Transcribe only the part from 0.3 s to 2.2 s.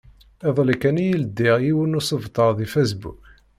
Iḍelli kan i ldiɣ yiwen